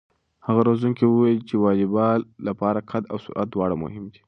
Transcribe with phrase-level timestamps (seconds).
[0.47, 4.19] هغه روزونکی وویل چې د واليبال لپاره قد او سرعت دواړه مهم دي.